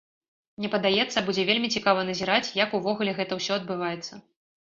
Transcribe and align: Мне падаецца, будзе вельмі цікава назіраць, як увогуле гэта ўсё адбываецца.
Мне 0.61 0.69
падаецца, 0.75 1.21
будзе 1.27 1.43
вельмі 1.49 1.69
цікава 1.75 2.05
назіраць, 2.09 2.53
як 2.63 2.73
увогуле 2.79 3.11
гэта 3.19 3.33
ўсё 3.43 3.53
адбываецца. 3.61 4.13